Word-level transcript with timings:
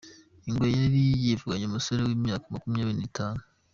Ingwe 0.49 0.67
yari 0.79 1.01
yivuganye 1.23 1.65
umusore 1.67 1.99
w’imyaka 2.01 2.45
Makumyabiri 2.53 2.97
Nitanu 2.99 3.41